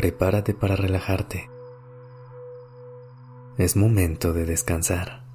Prepárate 0.00 0.54
para 0.54 0.76
relajarte. 0.76 1.50
Es 3.58 3.76
momento 3.76 4.32
de 4.32 4.46
descansar. 4.46 5.26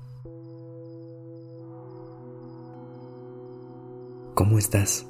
¿Cómo 4.34 4.58
estás? 4.58 5.06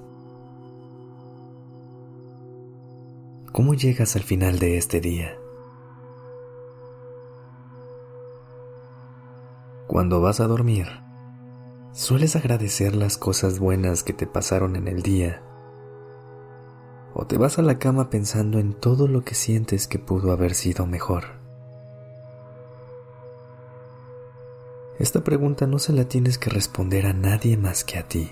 ¿Cómo 3.53 3.75
llegas 3.75 4.17
al 4.17 4.23
final 4.23 4.59
de 4.59 4.77
este 4.77 4.99
día? 4.99 5.37
Cuando 9.87 10.19
vas 10.19 10.41
a 10.41 10.47
dormir, 10.47 10.87
¿sueles 11.93 12.35
agradecer 12.35 12.93
las 12.93 13.17
cosas 13.17 13.59
buenas 13.59 14.03
que 14.03 14.11
te 14.11 14.27
pasaron 14.27 14.75
en 14.75 14.89
el 14.89 15.01
día? 15.01 15.44
¿O 17.17 17.25
te 17.25 17.37
vas 17.37 17.57
a 17.59 17.61
la 17.61 17.79
cama 17.79 18.09
pensando 18.09 18.59
en 18.59 18.73
todo 18.73 19.07
lo 19.07 19.23
que 19.23 19.35
sientes 19.35 19.87
que 19.87 19.99
pudo 19.99 20.33
haber 20.33 20.53
sido 20.53 20.85
mejor? 20.85 21.23
Esta 24.99 25.23
pregunta 25.23 25.65
no 25.65 25.79
se 25.79 25.93
la 25.93 26.09
tienes 26.09 26.37
que 26.37 26.49
responder 26.49 27.05
a 27.05 27.13
nadie 27.13 27.55
más 27.55 27.85
que 27.85 27.99
a 27.99 28.05
ti. 28.05 28.29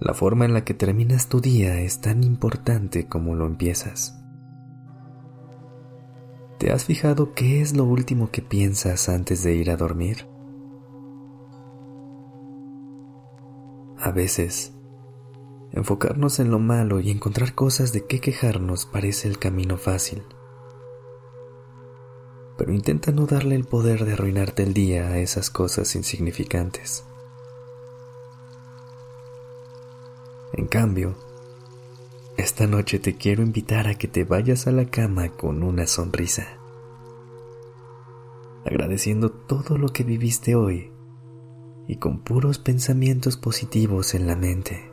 La 0.00 0.14
forma 0.14 0.46
en 0.46 0.54
la 0.54 0.64
que 0.64 0.72
terminas 0.72 1.28
tu 1.28 1.42
día 1.42 1.78
es 1.82 2.00
tan 2.00 2.24
importante 2.24 3.06
como 3.06 3.34
lo 3.34 3.44
empiezas. 3.44 4.19
¿Te 6.60 6.70
has 6.72 6.84
fijado 6.84 7.32
qué 7.32 7.62
es 7.62 7.74
lo 7.74 7.84
último 7.84 8.30
que 8.30 8.42
piensas 8.42 9.08
antes 9.08 9.42
de 9.42 9.54
ir 9.54 9.70
a 9.70 9.78
dormir? 9.78 10.26
A 13.98 14.10
veces, 14.10 14.74
enfocarnos 15.72 16.38
en 16.38 16.50
lo 16.50 16.58
malo 16.58 17.00
y 17.00 17.10
encontrar 17.10 17.54
cosas 17.54 17.94
de 17.94 18.04
qué 18.04 18.20
quejarnos 18.20 18.84
parece 18.84 19.26
el 19.26 19.38
camino 19.38 19.78
fácil. 19.78 20.22
Pero 22.58 22.74
intenta 22.74 23.10
no 23.10 23.24
darle 23.24 23.54
el 23.54 23.64
poder 23.64 24.04
de 24.04 24.12
arruinarte 24.12 24.62
el 24.62 24.74
día 24.74 25.08
a 25.08 25.18
esas 25.18 25.48
cosas 25.48 25.96
insignificantes. 25.96 27.04
En 30.52 30.66
cambio, 30.66 31.14
esta 32.40 32.66
noche 32.66 32.98
te 32.98 33.16
quiero 33.16 33.42
invitar 33.42 33.86
a 33.86 33.94
que 33.94 34.08
te 34.08 34.24
vayas 34.24 34.66
a 34.66 34.72
la 34.72 34.86
cama 34.86 35.28
con 35.28 35.62
una 35.62 35.86
sonrisa, 35.86 36.46
agradeciendo 38.64 39.30
todo 39.30 39.76
lo 39.76 39.88
que 39.88 40.04
viviste 40.04 40.54
hoy 40.54 40.90
y 41.86 41.96
con 41.96 42.20
puros 42.20 42.58
pensamientos 42.58 43.36
positivos 43.36 44.14
en 44.14 44.26
la 44.26 44.36
mente. 44.36 44.90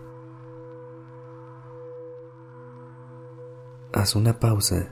Haz 3.93 4.15
una 4.15 4.39
pausa 4.39 4.89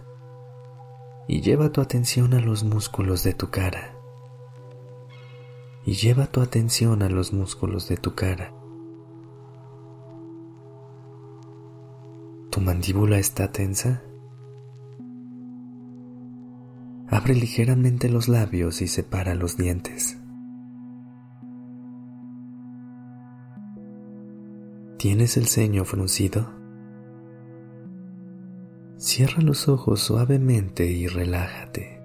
y 1.28 1.42
lleva 1.42 1.72
tu 1.72 1.82
atención 1.82 2.34
a 2.34 2.40
los 2.40 2.64
músculos 2.64 3.24
de 3.24 3.34
tu 3.34 3.50
cara. 3.50 4.00
Y 5.84 5.94
lleva 5.94 6.28
tu 6.28 6.42
atención 6.42 7.04
a 7.04 7.10
los 7.10 7.34
músculos 7.34 7.90
de 7.90 7.98
tu 7.98 8.16
cara. 8.16 8.54
Mandíbula 12.66 13.20
está 13.20 13.52
tensa? 13.52 14.02
Abre 17.08 17.36
ligeramente 17.36 18.10
los 18.10 18.28
labios 18.28 18.82
y 18.82 18.88
separa 18.88 19.36
los 19.36 19.56
dientes. 19.56 20.18
¿Tienes 24.98 25.38
el 25.38 25.46
ceño 25.46 25.86
fruncido? 25.86 26.50
Cierra 28.98 29.44
los 29.44 29.70
ojos 29.70 30.00
suavemente 30.00 30.88
y 30.88 31.06
relájate. 31.06 32.02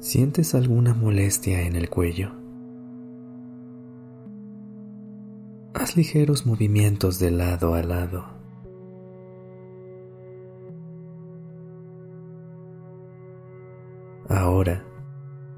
¿Sientes 0.00 0.54
alguna 0.54 0.92
molestia 0.92 1.62
en 1.62 1.76
el 1.76 1.88
cuello? 1.88 2.39
Ligeros 5.96 6.46
movimientos 6.46 7.18
de 7.18 7.32
lado 7.32 7.74
a 7.74 7.82
lado. 7.82 8.24
Ahora, 14.28 14.84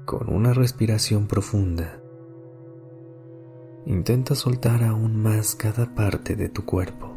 con 0.05 0.33
una 0.33 0.53
respiración 0.53 1.27
profunda, 1.27 2.01
intenta 3.85 4.33
soltar 4.33 4.83
aún 4.83 5.15
más 5.15 5.53
cada 5.53 5.93
parte 5.93 6.35
de 6.35 6.49
tu 6.49 6.65
cuerpo. 6.65 7.13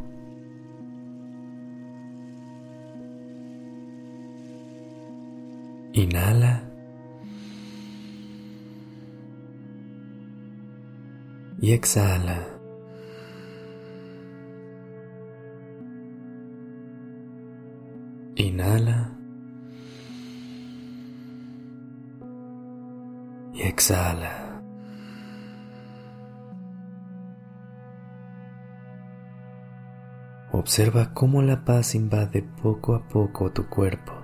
Inhala. 5.95 6.71
Y 11.59 11.73
exhala. 11.73 12.56
Inhala. 18.57 19.13
Y 23.53 23.61
exhala. 23.61 24.63
Observa 30.53 31.13
cómo 31.13 31.43
la 31.43 31.67
paz 31.67 31.95
invade 31.95 32.43
poco 32.63 32.95
a 32.95 33.07
poco 33.07 33.53
tu 33.53 33.69
cuerpo. 33.69 34.15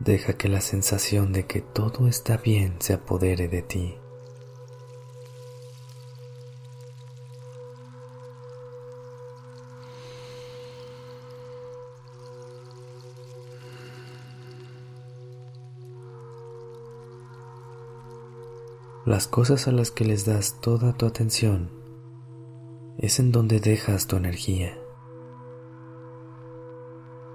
Deja 0.00 0.32
que 0.38 0.48
la 0.48 0.62
sensación 0.62 1.34
de 1.34 1.44
que 1.46 1.60
todo 1.60 2.08
está 2.08 2.38
bien 2.38 2.76
se 2.80 2.94
apodere 2.94 3.48
de 3.48 3.60
ti. 3.60 4.01
Las 19.12 19.28
cosas 19.28 19.68
a 19.68 19.72
las 19.72 19.90
que 19.90 20.06
les 20.06 20.24
das 20.24 20.58
toda 20.62 20.94
tu 20.94 21.04
atención 21.04 21.68
es 22.96 23.18
en 23.18 23.30
donde 23.30 23.60
dejas 23.60 24.06
tu 24.06 24.16
energía. 24.16 24.78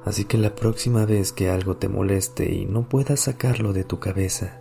Así 0.03 0.25
que 0.25 0.39
la 0.39 0.55
próxima 0.55 1.05
vez 1.05 1.31
que 1.31 1.51
algo 1.51 1.77
te 1.77 1.87
moleste 1.87 2.51
y 2.51 2.65
no 2.65 2.89
puedas 2.89 3.19
sacarlo 3.19 3.73
de 3.73 3.83
tu 3.83 3.99
cabeza, 3.99 4.59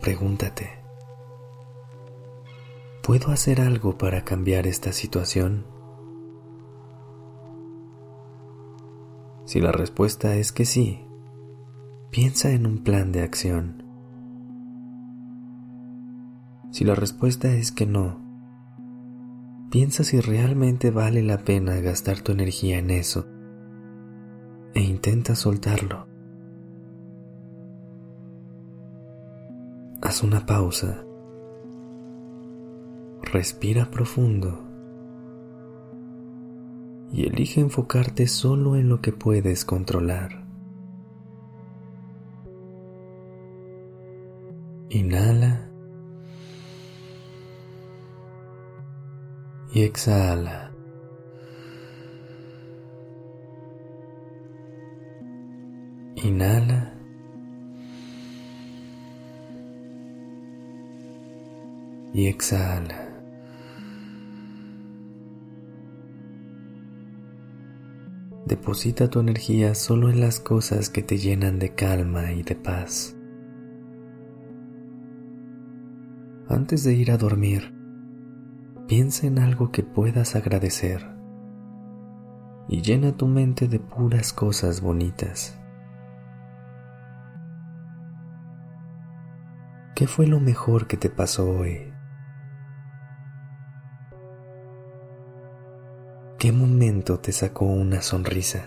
pregúntate, 0.00 0.78
¿puedo 3.02 3.32
hacer 3.32 3.60
algo 3.60 3.98
para 3.98 4.24
cambiar 4.24 4.68
esta 4.68 4.92
situación? 4.92 5.66
Si 9.44 9.60
la 9.60 9.72
respuesta 9.72 10.36
es 10.36 10.52
que 10.52 10.64
sí, 10.64 11.04
piensa 12.12 12.52
en 12.52 12.64
un 12.64 12.84
plan 12.84 13.10
de 13.10 13.22
acción. 13.22 13.77
Si 16.70 16.84
la 16.84 16.94
respuesta 16.94 17.52
es 17.54 17.72
que 17.72 17.86
no, 17.86 18.20
piensa 19.70 20.04
si 20.04 20.20
realmente 20.20 20.90
vale 20.90 21.22
la 21.22 21.38
pena 21.38 21.80
gastar 21.80 22.20
tu 22.20 22.32
energía 22.32 22.78
en 22.78 22.90
eso 22.90 23.26
e 24.74 24.80
intenta 24.80 25.34
soltarlo. 25.34 26.06
Haz 30.00 30.22
una 30.22 30.46
pausa. 30.46 31.04
Respira 33.32 33.90
profundo. 33.90 34.64
Y 37.10 37.26
elige 37.26 37.60
enfocarte 37.60 38.26
solo 38.26 38.76
en 38.76 38.88
lo 38.88 39.00
que 39.00 39.12
puedes 39.12 39.64
controlar. 39.64 40.46
Inhala. 44.90 45.47
Y 49.78 49.82
exhala. 49.84 50.72
Inhala. 56.16 56.94
Y 62.12 62.26
exhala. 62.26 63.08
Deposita 68.46 69.08
tu 69.08 69.20
energía 69.20 69.76
solo 69.76 70.10
en 70.10 70.18
las 70.18 70.40
cosas 70.40 70.90
que 70.90 71.02
te 71.02 71.18
llenan 71.18 71.60
de 71.60 71.76
calma 71.76 72.32
y 72.32 72.42
de 72.42 72.56
paz. 72.56 73.14
Antes 76.48 76.82
de 76.82 76.94
ir 76.94 77.12
a 77.12 77.16
dormir, 77.16 77.77
piensa 78.88 79.26
en 79.26 79.38
algo 79.38 79.70
que 79.70 79.82
puedas 79.82 80.34
agradecer 80.34 81.06
y 82.68 82.80
llena 82.80 83.14
tu 83.14 83.26
mente 83.26 83.68
de 83.68 83.78
puras 83.80 84.32
cosas 84.32 84.80
bonitas. 84.80 85.60
¿Qué 89.94 90.06
fue 90.06 90.26
lo 90.26 90.40
mejor 90.40 90.86
que 90.86 90.96
te 90.96 91.10
pasó 91.10 91.50
hoy? 91.50 91.92
¿Qué 96.38 96.50
momento 96.50 97.18
te 97.18 97.32
sacó 97.32 97.66
una 97.66 98.00
sonrisa? 98.00 98.64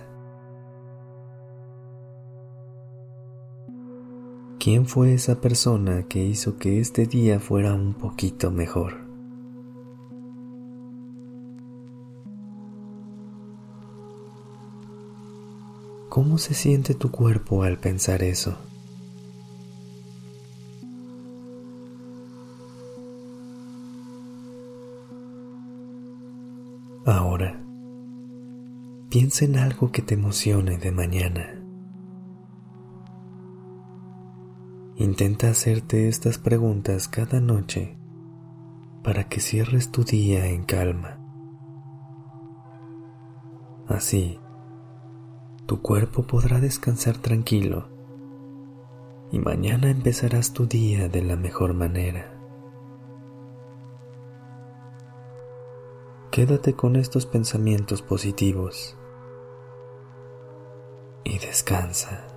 ¿Quién 4.59 4.85
fue 4.85 5.15
esa 5.15 5.41
persona 5.41 6.03
que 6.03 6.19
hizo 6.19 6.57
que 6.57 6.79
este 6.79 7.07
día 7.07 7.39
fuera 7.39 7.73
un 7.73 7.95
poquito 7.95 8.51
mejor? 8.51 9.10
¿Cómo 16.11 16.37
se 16.37 16.53
siente 16.53 16.93
tu 16.93 17.09
cuerpo 17.09 17.63
al 17.63 17.77
pensar 17.77 18.21
eso? 18.21 18.57
Ahora, 27.05 27.63
piensa 29.09 29.45
en 29.45 29.55
algo 29.55 29.93
que 29.93 30.01
te 30.01 30.15
emocione 30.15 30.77
de 30.77 30.91
mañana. 30.91 31.63
Intenta 34.97 35.49
hacerte 35.49 36.09
estas 36.09 36.37
preguntas 36.37 37.07
cada 37.07 37.39
noche 37.39 37.97
para 39.01 39.29
que 39.29 39.39
cierres 39.39 39.93
tu 39.93 40.03
día 40.03 40.47
en 40.47 40.65
calma. 40.65 41.19
Así, 43.87 44.41
tu 45.65 45.81
cuerpo 45.81 46.23
podrá 46.23 46.59
descansar 46.59 47.17
tranquilo 47.17 47.87
y 49.31 49.39
mañana 49.39 49.89
empezarás 49.89 50.53
tu 50.53 50.65
día 50.65 51.07
de 51.07 51.21
la 51.21 51.35
mejor 51.35 51.73
manera. 51.73 52.37
Quédate 56.31 56.73
con 56.73 56.95
estos 56.95 57.25
pensamientos 57.25 58.01
positivos 58.01 58.97
y 61.23 61.39
descansa. 61.39 62.27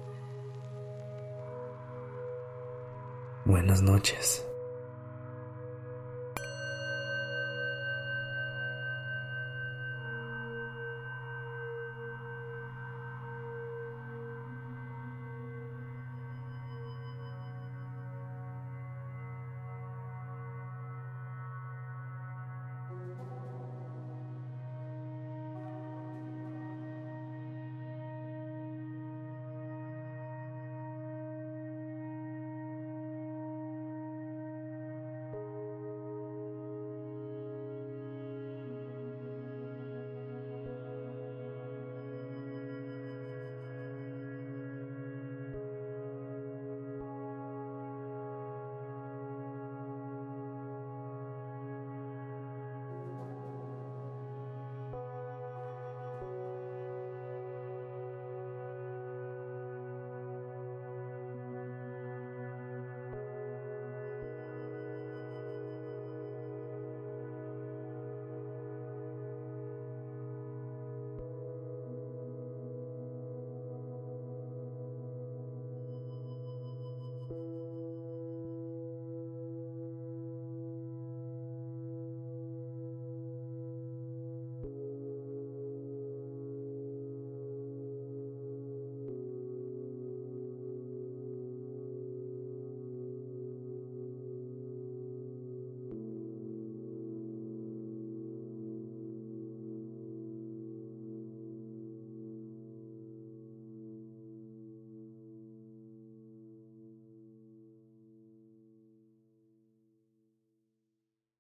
Buenas 3.44 3.82
noches. 3.82 4.47